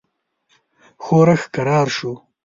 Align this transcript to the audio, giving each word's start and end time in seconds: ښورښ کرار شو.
ښورښ 1.03 1.41
کرار 1.55 1.87
شو. 1.97 2.13